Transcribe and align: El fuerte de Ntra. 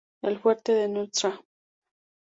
El 0.23 0.39
fuerte 0.39 0.73
de 0.73 0.87
Ntra. 0.87 1.39